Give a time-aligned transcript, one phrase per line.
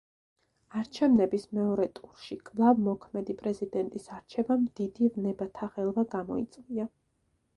[0.79, 6.89] არჩევნების მეორე ტურში კვლავ მოქმედი პრეზიდენტის არჩევამ დიდი ვნებათაღელვა გამოიწვია.